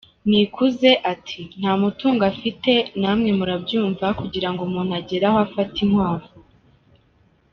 Nikuze 0.29 0.89
ati 1.13 1.39
“Nta 1.59 1.71
mutungo 1.81 2.21
afite, 2.31 2.71
namwe 3.01 3.29
murabyumva 3.37 4.07
kugira 4.19 4.47
ngo 4.51 4.61
umuntu 4.67 4.91
agere 4.99 5.25
aho 5.29 5.37
afata 5.47 5.77
inkwavu. 5.85 6.29